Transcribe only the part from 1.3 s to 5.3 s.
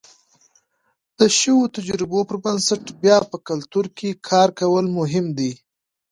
شویو تجربو پر بنسټ بیا په کلتور کې کار کول مهم